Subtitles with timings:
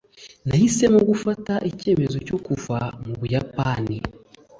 [0.47, 3.97] nahisemo gufata icyemezo cyo kuva mu buyapani